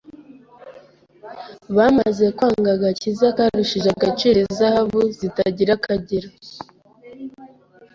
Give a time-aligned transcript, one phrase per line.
[1.77, 6.29] Bamaze kwanga agakiza karushije agaciro izahabu zitagira akagero